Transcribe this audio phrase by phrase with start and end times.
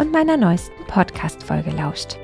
[0.00, 2.16] und meiner neuesten Podcast-Folge lauscht.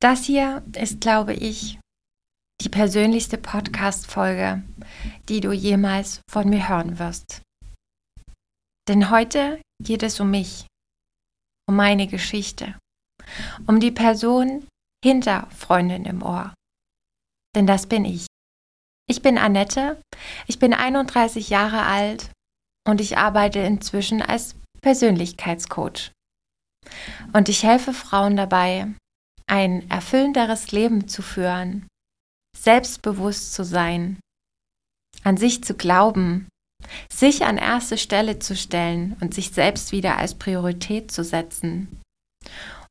[0.00, 1.78] Das hier ist, glaube ich,
[2.62, 4.62] die persönlichste Podcast-Folge,
[5.28, 7.42] die du jemals von mir hören wirst.
[8.88, 10.66] Denn heute geht es um mich,
[11.68, 12.78] um meine Geschichte,
[13.66, 14.66] um die Person
[15.04, 16.54] hinter Freundin im Ohr.
[17.54, 18.25] Denn das bin ich.
[19.08, 20.00] Ich bin Annette,
[20.48, 22.32] ich bin 31 Jahre alt
[22.88, 26.10] und ich arbeite inzwischen als Persönlichkeitscoach.
[27.32, 28.88] Und ich helfe Frauen dabei,
[29.46, 31.86] ein erfüllenderes Leben zu führen,
[32.58, 34.18] selbstbewusst zu sein,
[35.22, 36.48] an sich zu glauben,
[37.08, 42.00] sich an erste Stelle zu stellen und sich selbst wieder als Priorität zu setzen.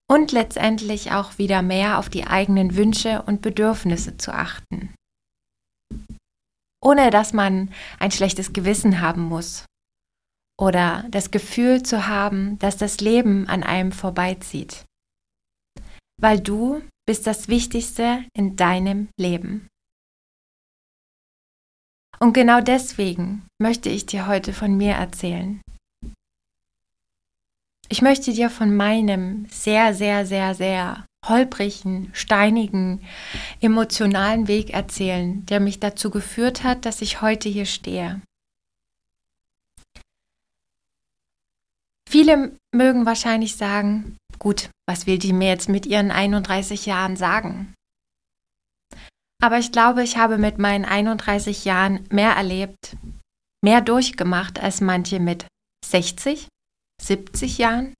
[0.09, 4.94] Und letztendlich auch wieder mehr auf die eigenen Wünsche und Bedürfnisse zu achten
[6.85, 9.65] ohne dass man ein schlechtes Gewissen haben muss
[10.59, 14.85] oder das Gefühl zu haben, dass das Leben an einem vorbeizieht.
[16.21, 19.67] Weil du bist das Wichtigste in deinem Leben.
[22.19, 25.61] Und genau deswegen möchte ich dir heute von mir erzählen.
[27.89, 33.01] Ich möchte dir von meinem sehr, sehr, sehr, sehr holprigen, steinigen,
[33.61, 38.21] emotionalen Weg erzählen, der mich dazu geführt hat, dass ich heute hier stehe.
[42.07, 47.73] Viele mögen wahrscheinlich sagen, gut, was will die mir jetzt mit ihren 31 Jahren sagen?
[49.43, 52.95] Aber ich glaube, ich habe mit meinen 31 Jahren mehr erlebt,
[53.63, 55.45] mehr durchgemacht als manche mit
[55.85, 56.47] 60,
[57.01, 57.93] 70 Jahren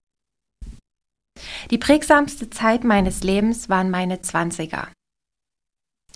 [1.71, 4.91] die prägsamste Zeit meines Lebens waren meine Zwanziger.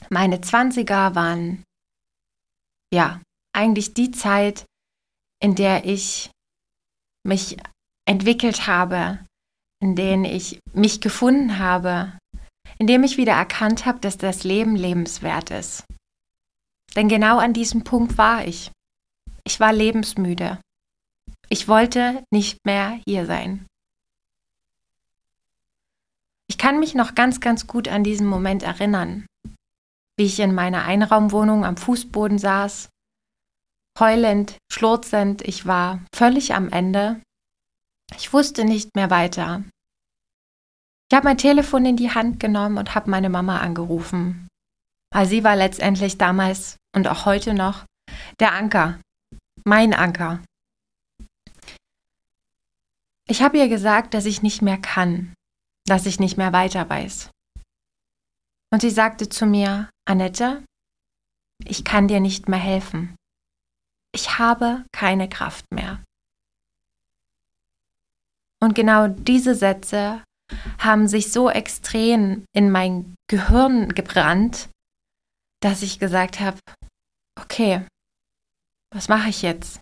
[0.10, 1.64] Meine Zwanziger waren,
[2.94, 3.22] ja,
[3.56, 4.66] eigentlich die Zeit,
[5.42, 6.32] in der ich
[7.26, 7.58] mich
[8.08, 9.26] entwickelt habe,
[9.82, 12.18] in denen ich mich gefunden habe,
[12.78, 15.86] in dem ich wieder erkannt habe, dass das Leben lebenswert ist.
[16.96, 18.72] Denn genau an diesem Punkt war ich.
[19.44, 20.60] Ich war lebensmüde.
[21.50, 23.66] Ich wollte nicht mehr hier sein.
[26.50, 29.26] Ich kann mich noch ganz, ganz gut an diesen Moment erinnern,
[30.18, 32.90] wie ich in meiner Einraumwohnung am Fußboden saß,
[34.00, 37.22] heulend, schlurzend, ich war völlig am Ende.
[38.16, 39.64] Ich wusste nicht mehr weiter.
[41.12, 44.48] Ich habe mein Telefon in die Hand genommen und habe meine Mama angerufen.
[45.14, 47.86] Weil sie war letztendlich damals und auch heute noch
[48.40, 49.00] der Anker,
[49.66, 50.42] mein Anker.
[53.28, 55.34] Ich habe ihr gesagt, dass ich nicht mehr kann,
[55.90, 57.30] dass ich nicht mehr weiter weiß.
[58.72, 60.64] Und sie sagte zu mir, Annette,
[61.66, 63.16] ich kann dir nicht mehr helfen.
[64.14, 66.04] Ich habe keine Kraft mehr.
[68.62, 70.24] Und genau diese Sätze
[70.80, 74.70] haben sich so extrem in mein Gehirn gebrannt,
[75.62, 76.58] dass ich gesagt habe,
[77.40, 77.86] okay,
[78.94, 79.80] was mache ich jetzt?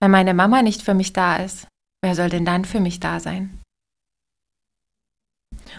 [0.00, 1.66] Wenn meine Mama nicht für mich da ist,
[2.02, 3.63] wer soll denn dann für mich da sein?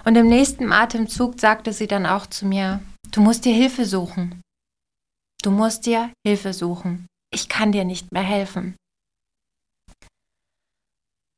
[0.04, 4.42] Und im nächsten Atemzug sagte sie dann auch zu mir, du musst dir Hilfe suchen.
[5.42, 7.08] Du musst dir Hilfe suchen.
[7.32, 8.76] Ich kann dir nicht mehr helfen.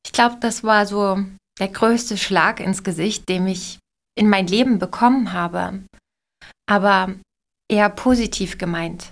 [0.06, 1.24] Ich glaube, das war so
[1.60, 3.80] der größte Schlag ins Gesicht, den ich
[4.18, 5.84] in mein Leben bekommen habe.
[6.70, 7.14] Aber
[7.70, 9.12] eher positiv gemeint.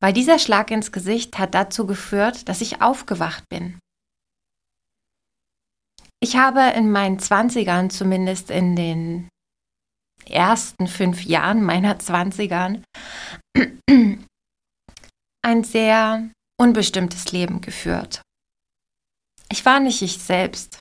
[0.00, 3.78] Weil dieser Schlag ins Gesicht hat dazu geführt, dass ich aufgewacht bin.
[6.26, 9.28] Ich habe in meinen Zwanzigern, zumindest in den
[10.28, 12.82] ersten fünf Jahren meiner Zwanzigern,
[15.42, 16.28] ein sehr
[16.60, 18.22] unbestimmtes Leben geführt.
[19.52, 20.80] Ich war nicht ich selbst.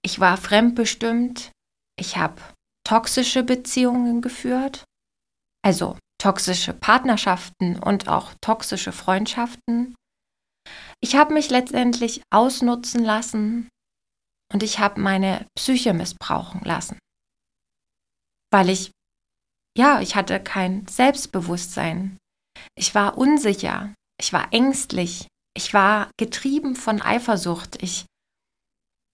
[0.00, 1.52] Ich war fremdbestimmt.
[2.00, 2.40] Ich habe
[2.82, 4.84] toxische Beziehungen geführt,
[5.62, 9.94] also toxische Partnerschaften und auch toxische Freundschaften.
[11.02, 13.68] Ich habe mich letztendlich ausnutzen lassen
[14.52, 16.98] und ich habe meine Psyche missbrauchen lassen.
[18.52, 18.90] Weil ich,
[19.76, 22.16] ja, ich hatte kein Selbstbewusstsein.
[22.76, 25.26] Ich war unsicher, ich war ängstlich,
[25.56, 27.82] Ich war getrieben von Eifersucht.
[27.82, 28.04] Ich,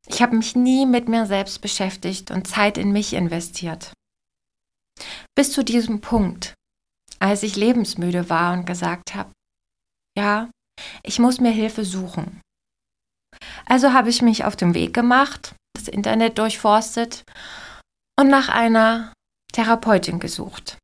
[0.09, 3.93] ich habe mich nie mit mir selbst beschäftigt und Zeit in mich investiert.
[5.37, 6.55] Bis zu diesem Punkt,
[7.21, 9.33] als ich lebensmüde war und gesagt habe,
[10.19, 10.51] ja,
[11.05, 12.41] ich muss mir Hilfe suchen.
[13.67, 17.25] Also habe ich mich auf den Weg gemacht, das Internet durchforstet
[18.19, 19.13] und nach einer
[19.53, 20.79] Therapeutin gesucht.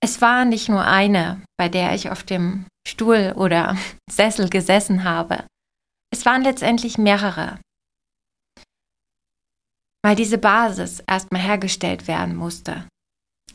[0.00, 3.76] Es war nicht nur eine, bei der ich auf dem Stuhl oder
[4.10, 5.44] Sessel gesessen habe.
[6.12, 7.58] Es waren letztendlich mehrere,
[10.02, 12.88] weil diese Basis erstmal hergestellt werden musste.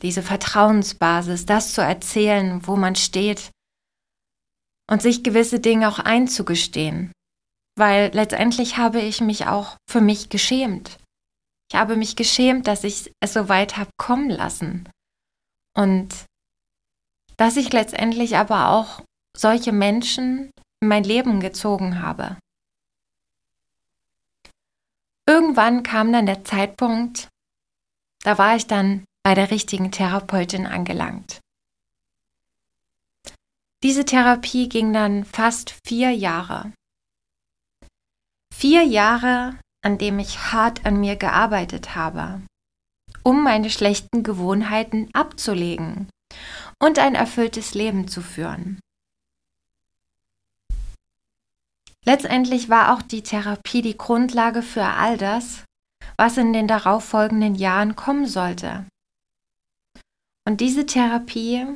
[0.02, 3.50] Diese Vertrauensbasis, das zu erzählen, wo man steht
[4.90, 7.12] und sich gewisse Dinge auch einzugestehen.
[7.76, 10.98] Weil letztendlich habe ich mich auch für mich geschämt.
[11.70, 14.88] Ich habe mich geschämt, dass ich es so weit habe kommen lassen.
[15.76, 16.26] Und
[17.36, 19.02] dass ich letztendlich aber auch
[19.36, 20.50] solche Menschen
[20.80, 22.36] in mein Leben gezogen habe.
[25.26, 27.28] Irgendwann kam dann der Zeitpunkt,
[28.22, 31.40] da war ich dann bei der richtigen Therapeutin angelangt.
[33.84, 36.72] Diese Therapie ging dann fast vier Jahre.
[38.50, 42.40] Vier Jahre, an dem ich hart an mir gearbeitet habe,
[43.22, 46.08] um meine schlechten Gewohnheiten abzulegen
[46.82, 48.80] und ein erfülltes Leben zu führen.
[52.06, 55.62] Letztendlich war auch die Therapie die Grundlage für all das,
[56.16, 58.86] was in den darauffolgenden Jahren kommen sollte.
[60.48, 61.66] Und diese Therapie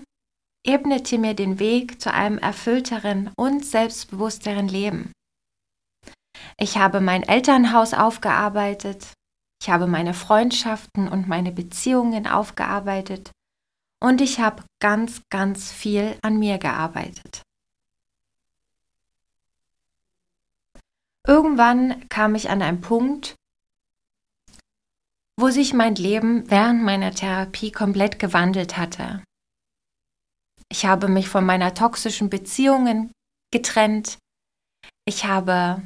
[0.64, 5.12] ebnete mir den Weg zu einem erfüllteren und selbstbewussteren Leben.
[6.58, 9.12] Ich habe mein Elternhaus aufgearbeitet,
[9.60, 13.32] ich habe meine Freundschaften und meine Beziehungen aufgearbeitet
[14.00, 17.42] und ich habe ganz, ganz viel an mir gearbeitet.
[21.26, 23.34] Irgendwann kam ich an einen Punkt,
[25.36, 29.22] wo sich mein Leben während meiner Therapie komplett gewandelt hatte.
[30.70, 33.12] Ich habe mich von meiner toxischen Beziehungen
[33.52, 34.18] getrennt.
[35.06, 35.82] Ich habe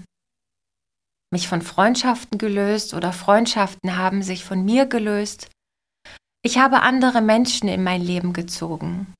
[1.32, 5.50] mich von Freundschaften gelöst oder Freundschaften haben sich von mir gelöst.
[6.44, 9.14] Ich habe andere Menschen in mein Leben gezogen.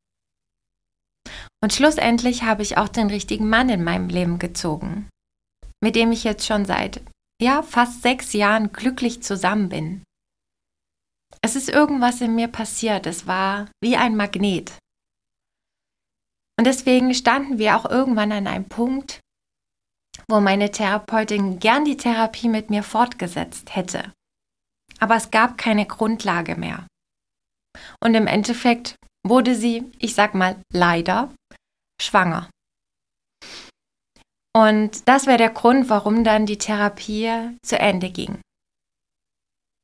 [1.62, 5.08] Und schlussendlich habe ich auch den richtigen Mann in meinem Leben gezogen,
[5.80, 7.00] mit dem ich jetzt schon seit,
[7.40, 10.02] ja, fast sechs Jahren glücklich zusammen bin.
[11.40, 14.72] Es ist irgendwas in mir passiert, es war wie ein Magnet.
[16.58, 19.20] Und deswegen standen wir auch irgendwann an einem Punkt,
[20.28, 24.12] wo meine Therapeutin gern die Therapie mit mir fortgesetzt hätte.
[24.98, 26.86] Aber es gab keine Grundlage mehr.
[28.02, 28.96] Und im Endeffekt
[29.26, 31.34] wurde sie, ich sag mal leider,
[32.00, 32.50] schwanger.
[34.54, 38.38] Und das wäre der Grund, warum dann die Therapie zu Ende ging.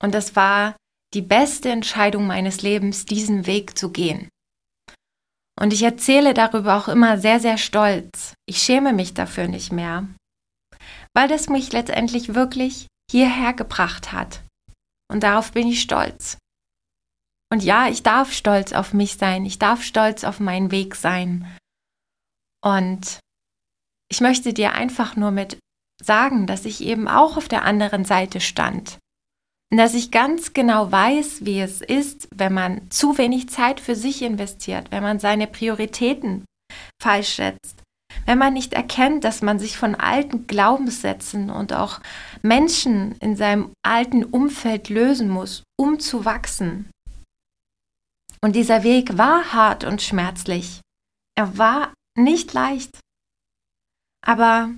[0.03, 0.77] Und das war
[1.15, 4.29] die beste Entscheidung meines Lebens, diesen Weg zu gehen.
[5.61, 8.35] Und ich erzähle darüber auch immer sehr, sehr stolz.
[8.47, 10.07] Ich schäme mich dafür nicht mehr,
[11.15, 14.45] weil das mich letztendlich wirklich hierher gebracht hat.
[15.11, 16.39] Und darauf bin ich stolz.
[17.51, 21.51] Und ja, ich darf stolz auf mich sein, ich darf stolz auf meinen Weg sein.
[22.63, 23.21] Und
[24.11, 25.59] ich möchte dir einfach nur mit
[26.01, 28.99] sagen, dass ich eben auch auf der anderen Seite stand.
[29.71, 34.23] Dass ich ganz genau weiß, wie es ist, wenn man zu wenig Zeit für sich
[34.23, 36.45] investiert, wenn man seine Prioritäten
[37.03, 37.83] falsch schätzt,
[38.25, 42.01] wenn man nicht erkennt, dass man sich von alten Glaubenssätzen und auch
[42.43, 46.91] Menschen in seinem alten Umfeld lösen muss, um zu wachsen.
[48.41, 50.81] Und dieser Weg war hart und schmerzlich.
[51.37, 52.99] Er war nicht leicht.
[54.27, 54.71] Aber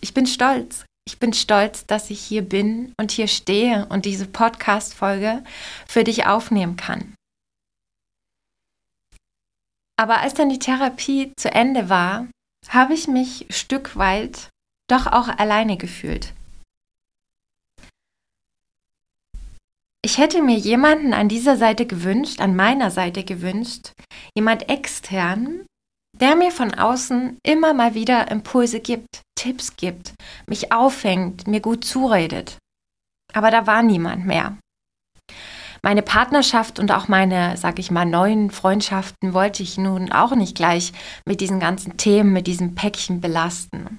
[0.00, 0.84] ich bin stolz.
[1.10, 5.42] Ich bin stolz, dass ich hier bin und hier stehe und diese Podcast-Folge
[5.88, 7.16] für dich aufnehmen kann.
[9.96, 12.28] Aber als dann die Therapie zu Ende war,
[12.68, 14.50] habe ich mich Stück weit
[14.88, 16.32] doch auch alleine gefühlt.
[20.04, 23.94] Ich hätte mir jemanden an dieser Seite gewünscht, an meiner Seite gewünscht,
[24.36, 25.66] jemand extern,
[26.20, 30.14] der mir von außen immer mal wieder Impulse gibt, Tipps gibt,
[30.46, 32.58] mich aufhängt, mir gut zuredet.
[33.32, 34.58] Aber da war niemand mehr.
[35.82, 40.54] Meine Partnerschaft und auch meine, sag ich mal, neuen Freundschaften wollte ich nun auch nicht
[40.54, 40.92] gleich
[41.26, 43.98] mit diesen ganzen Themen, mit diesem Päckchen belasten.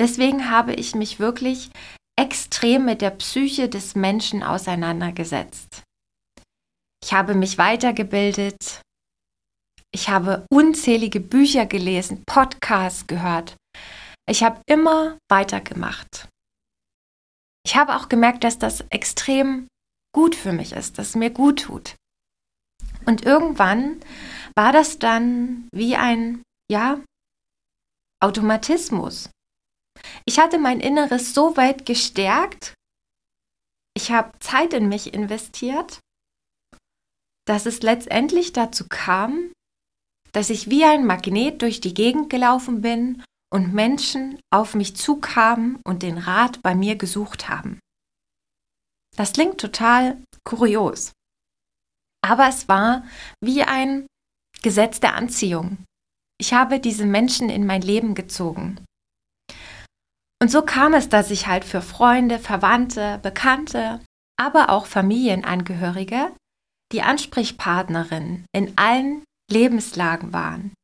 [0.00, 1.70] Deswegen habe ich mich wirklich
[2.18, 5.82] extrem mit der Psyche des Menschen auseinandergesetzt.
[7.04, 8.82] Ich habe mich weitergebildet,
[9.92, 13.56] Ich habe unzählige Bücher gelesen, Podcasts gehört.
[14.28, 16.28] Ich habe immer weitergemacht.
[17.64, 19.68] Ich habe auch gemerkt, dass das extrem
[20.14, 21.96] gut für mich ist, dass es mir gut tut.
[23.06, 24.00] Und irgendwann
[24.56, 27.00] war das dann wie ein, ja,
[28.22, 29.30] Automatismus.
[30.24, 32.74] Ich hatte mein Inneres so weit gestärkt,
[33.96, 36.00] ich habe Zeit in mich investiert,
[37.46, 39.52] dass es letztendlich dazu kam,
[40.32, 45.78] dass ich wie ein Magnet durch die Gegend gelaufen bin und Menschen auf mich zukamen
[45.84, 47.78] und den Rat bei mir gesucht haben.
[49.16, 51.12] Das klingt total kurios.
[52.22, 53.04] Aber es war
[53.42, 54.06] wie ein
[54.62, 55.78] Gesetz der Anziehung.
[56.38, 58.84] Ich habe diese Menschen in mein Leben gezogen.
[60.42, 64.00] Und so kam es, dass ich halt für Freunde, Verwandte, Bekannte,
[64.38, 66.30] aber auch Familienangehörige
[66.92, 70.74] die Ansprechpartnerin in allen Lebenslagen waren.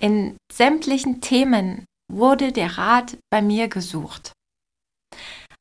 [0.00, 4.32] In sämtlichen Themen wurde der Rat bei mir gesucht.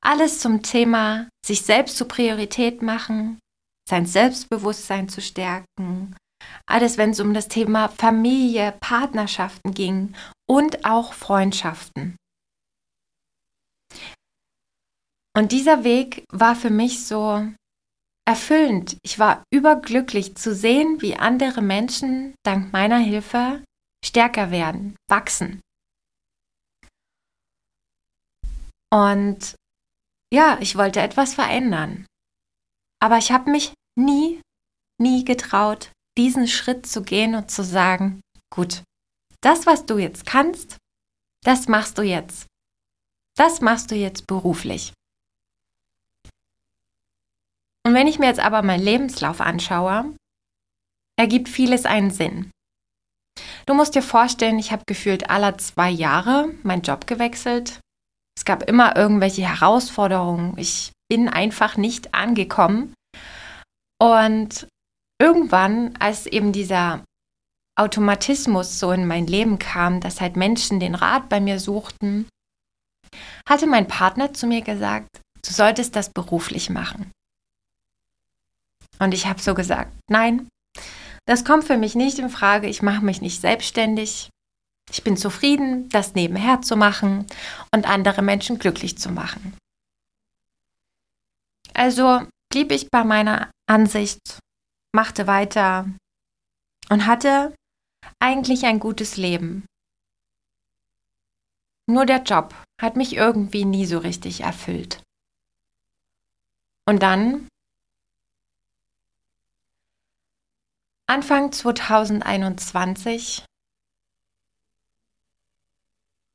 [0.04, 3.40] Alles zum Thema sich selbst zur Priorität machen,
[3.88, 6.16] sein Selbstbewusstsein zu stärken,
[6.66, 10.16] alles wenn es um das Thema Familie, Partnerschaften ging
[10.50, 12.16] und auch Freundschaften.
[15.38, 17.48] Und dieser Weg war für mich so
[18.28, 18.98] erfüllend.
[19.04, 23.64] Ich war überglücklich zu sehen, wie andere Menschen dank meiner Hilfe
[24.06, 25.62] stärker werden, wachsen.
[28.94, 29.56] Und
[30.34, 32.06] ja, ich wollte etwas verändern.
[33.02, 34.42] Aber ich habe mich nie,
[35.00, 38.22] nie getraut, diesen Schritt zu gehen und zu sagen,
[38.54, 38.84] gut,
[39.42, 40.78] das, was du jetzt kannst,
[41.44, 42.48] das machst du jetzt.
[43.36, 44.94] Das machst du jetzt beruflich.
[47.86, 50.16] Und wenn ich mir jetzt aber meinen Lebenslauf anschaue,
[51.20, 52.52] ergibt vieles einen Sinn.
[53.66, 57.80] Du musst dir vorstellen, ich habe gefühlt alle zwei Jahre meinen Job gewechselt.
[58.38, 60.58] Es gab immer irgendwelche Herausforderungen.
[60.58, 62.94] Ich bin einfach nicht angekommen.
[64.02, 64.68] Und
[65.22, 67.04] irgendwann, als eben dieser
[67.80, 72.28] Automatismus so in mein Leben kam, dass halt Menschen den Rat bei mir suchten,
[73.48, 77.12] hatte mein Partner zu mir gesagt, du solltest das beruflich machen.
[79.02, 80.48] Und ich habe so gesagt, nein,
[81.26, 82.68] das kommt für mich nicht in Frage.
[82.68, 84.30] Ich mache mich nicht selbstständig.
[84.92, 87.26] Ich bin zufrieden, das nebenher zu machen
[87.74, 89.58] und andere Menschen glücklich zu machen.
[91.74, 94.20] Also blieb ich bei meiner Ansicht,
[94.94, 95.90] machte weiter
[96.90, 97.56] und hatte
[98.20, 99.66] eigentlich ein gutes Leben.
[101.88, 105.02] Nur der Job hat mich irgendwie nie so richtig erfüllt.
[106.86, 107.48] Und dann
[111.14, 113.44] Anfang 2021,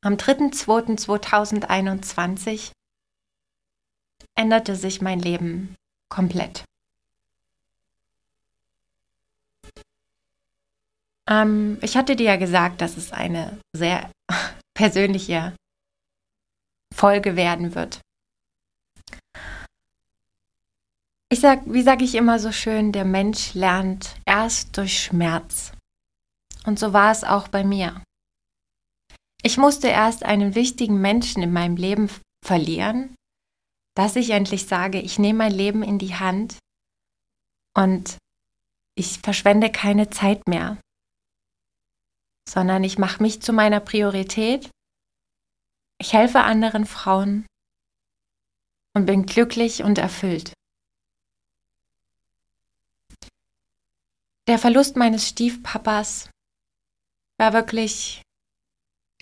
[0.02, 2.72] am 3.2.2021,
[4.34, 5.74] änderte sich mein Leben
[6.10, 6.66] komplett.
[11.26, 14.10] Ähm, ich hatte dir ja gesagt, dass es eine sehr
[14.74, 15.56] persönliche
[16.94, 18.02] Folge werden wird.
[21.28, 25.72] Ich sag, wie sage ich immer so schön, der Mensch lernt erst durch Schmerz.
[26.64, 28.02] Und so war es auch bei mir.
[29.42, 32.10] Ich musste erst einen wichtigen Menschen in meinem Leben
[32.44, 33.14] verlieren,
[33.96, 36.58] dass ich endlich sage, ich nehme mein Leben in die Hand
[37.76, 38.18] und
[38.96, 40.78] ich verschwende keine Zeit mehr,
[42.48, 44.70] sondern ich mache mich zu meiner Priorität.
[46.00, 47.46] Ich helfe anderen Frauen
[48.94, 50.52] und bin glücklich und erfüllt.
[54.46, 56.30] Der Verlust meines Stiefpapas
[57.38, 58.22] war wirklich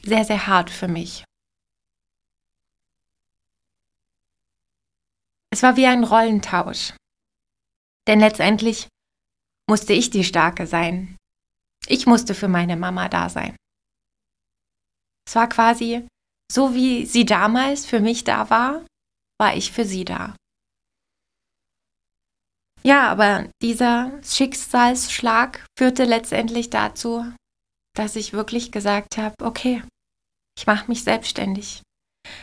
[0.02, 1.24] sehr, sehr hart für mich.
[5.50, 6.94] Es war wie ein Rollentausch.
[8.06, 8.88] Denn letztendlich
[9.68, 11.16] musste ich die Starke sein.
[11.86, 13.56] Ich musste für meine Mama da sein.
[15.26, 16.06] Es war quasi
[16.52, 18.84] so, wie sie damals für mich da war,
[19.38, 20.36] war ich für sie da.
[22.86, 27.24] Ja, aber dieser Schicksalsschlag führte letztendlich dazu,
[27.96, 29.82] dass ich wirklich gesagt habe, okay,
[30.58, 31.82] ich mache mich selbstständig.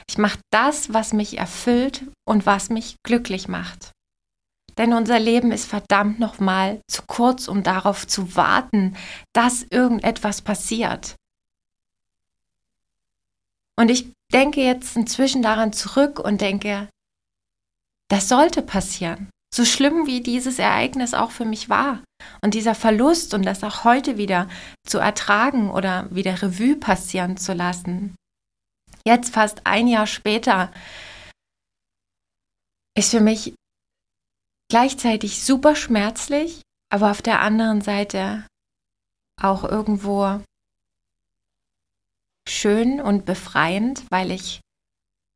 [0.09, 3.91] Ich mache das, was mich erfüllt und was mich glücklich macht.
[4.77, 8.95] Denn unser Leben ist verdammt nochmal zu kurz, um darauf zu warten,
[9.33, 11.15] dass irgendetwas passiert.
[13.77, 16.89] Und ich denke jetzt inzwischen daran zurück und denke,
[18.09, 19.29] das sollte passieren.
[19.53, 22.03] So schlimm wie dieses Ereignis auch für mich war
[22.41, 24.47] und dieser Verlust und das auch heute wieder
[24.87, 28.15] zu ertragen oder wieder Revue passieren zu lassen.
[29.05, 30.71] Jetzt fast ein Jahr später
[32.97, 33.53] ist für mich
[34.69, 38.47] gleichzeitig super schmerzlich, aber auf der anderen Seite
[39.41, 40.41] auch irgendwo
[42.47, 44.61] schön und befreiend, weil ich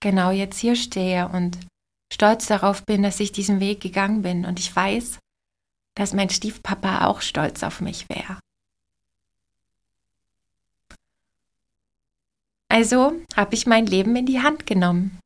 [0.01, 1.57] genau jetzt hier stehe und
[2.15, 5.19] stolz darauf bin, dass ich diesen Weg gegangen bin und ich weiß,
[5.95, 8.39] dass mein Stiefpapa auch stolz auf mich wäre.
[12.69, 15.19] Also habe ich mein Leben in die Hand genommen.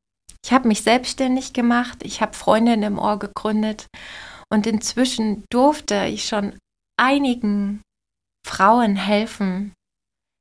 [0.44, 3.86] Ich habe mich selbstständig gemacht, ich habe Freundinnen im Ohr gegründet
[4.50, 6.58] und inzwischen durfte ich schon
[6.98, 7.82] einigen
[8.44, 9.74] Frauen helfen,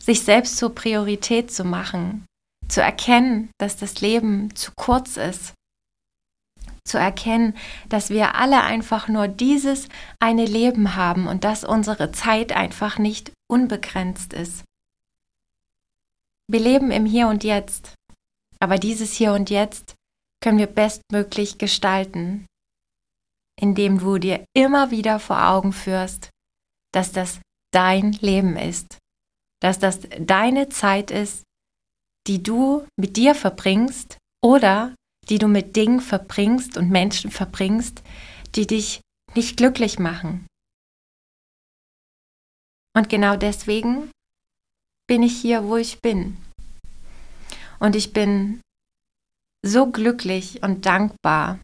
[0.03, 2.25] sich selbst zur Priorität zu machen,
[2.69, 5.53] zu erkennen, dass das Leben zu kurz ist,
[6.89, 7.55] zu erkennen,
[7.89, 13.33] dass wir alle einfach nur dieses eine Leben haben und dass unsere Zeit einfach nicht
[13.49, 14.65] unbegrenzt ist.
[16.51, 17.95] Wir leben im Hier und Jetzt,
[18.59, 19.95] aber dieses Hier und Jetzt
[20.43, 22.47] können wir bestmöglich gestalten,
[23.61, 26.31] indem du dir immer wieder vor Augen führst,
[26.93, 27.41] dass das
[27.73, 28.99] dein Leben ist,
[29.61, 31.43] dass das deine Zeit ist,
[32.27, 34.95] die du mit dir verbringst oder
[35.29, 38.03] die du mit Dingen verbringst und Menschen verbringst,
[38.55, 39.01] die dich
[39.35, 40.47] nicht glücklich machen.
[42.97, 44.11] Und genau deswegen
[45.07, 46.37] bin ich hier, wo ich bin.
[47.79, 48.61] Und ich bin
[49.65, 51.61] so glücklich und dankbar,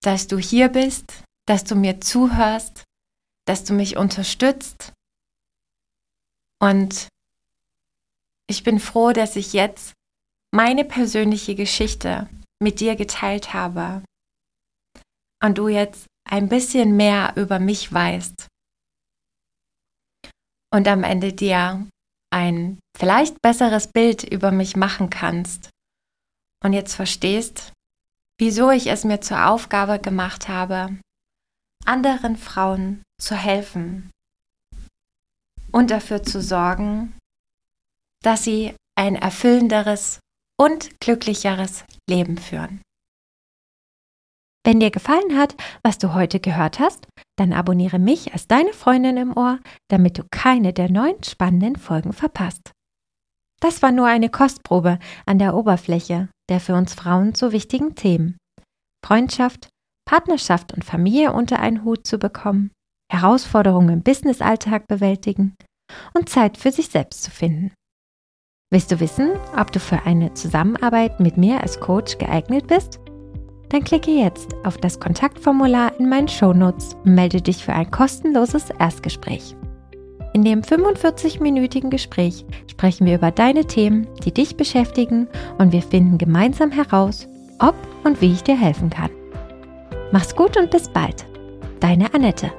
[0.00, 2.84] dass du hier bist, dass du mir zuhörst,
[3.46, 4.92] dass du mich unterstützt.
[6.60, 7.08] Und
[8.46, 9.92] ich bin froh, dass ich jetzt
[10.52, 12.28] meine persönliche Geschichte
[12.62, 14.02] mit dir geteilt habe.
[15.42, 18.46] Und du jetzt ein bisschen mehr über mich weißt.
[20.72, 21.86] Und am Ende dir
[22.32, 25.70] ein vielleicht besseres Bild über mich machen kannst.
[26.64, 27.72] Und jetzt verstehst,
[28.38, 30.98] wieso ich es mir zur Aufgabe gemacht habe,
[31.84, 34.10] anderen Frauen zu helfen
[35.72, 37.18] und dafür zu sorgen,
[38.22, 40.20] dass sie ein erfüllenderes
[40.62, 42.80] und glücklicheres Leben führen.
[44.64, 49.16] Wenn dir gefallen hat, was du heute gehört hast, dann abonniere mich als deine Freundin
[49.16, 49.58] im Ohr,
[49.90, 52.70] damit du keine der neuen spannenden Folgen verpasst.
[53.60, 58.36] Das war nur eine Kostprobe an der Oberfläche der für uns Frauen so wichtigen Themen.
[59.04, 59.70] Freundschaft,
[60.04, 62.70] Partnerschaft und Familie unter einen Hut zu bekommen,
[63.10, 65.54] Herausforderungen im Businessalltag bewältigen
[66.12, 67.72] und Zeit für sich selbst zu finden.
[68.72, 73.00] Willst du wissen, ob du für eine Zusammenarbeit mit mir als Coach geeignet bist?
[73.68, 78.70] Dann klicke jetzt auf das Kontaktformular in meinen Shownotes und melde dich für ein kostenloses
[78.78, 79.54] Erstgespräch.
[80.32, 86.16] In dem 45-minütigen Gespräch sprechen wir über deine Themen, die dich beschäftigen und wir finden
[86.16, 89.10] gemeinsam heraus, ob und wie ich dir helfen kann.
[90.12, 91.26] Mach's gut und bis bald.
[91.80, 92.50] Deine Annette.